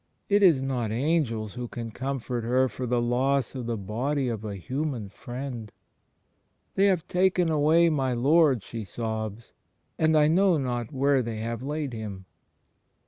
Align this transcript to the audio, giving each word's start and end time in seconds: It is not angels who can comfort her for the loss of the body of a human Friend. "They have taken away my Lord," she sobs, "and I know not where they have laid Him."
It 0.29 0.41
is 0.41 0.63
not 0.63 0.91
angels 0.91 1.53
who 1.53 1.67
can 1.67 1.91
comfort 1.91 2.43
her 2.43 2.67
for 2.67 2.87
the 2.87 2.99
loss 2.99 3.53
of 3.53 3.67
the 3.67 3.77
body 3.77 4.29
of 4.29 4.43
a 4.43 4.55
human 4.55 5.09
Friend. 5.09 5.71
"They 6.73 6.87
have 6.87 7.07
taken 7.07 7.49
away 7.51 7.87
my 7.91 8.13
Lord," 8.13 8.63
she 8.63 8.83
sobs, 8.83 9.53
"and 9.99 10.17
I 10.17 10.27
know 10.27 10.57
not 10.57 10.91
where 10.91 11.21
they 11.21 11.37
have 11.41 11.61
laid 11.61 11.93
Him." 11.93 12.25